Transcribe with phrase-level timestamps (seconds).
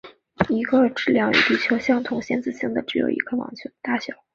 [0.49, 4.15] 一个质量与地球相同先子星的只有一颗网球大小。